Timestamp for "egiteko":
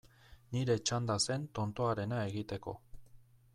2.33-2.77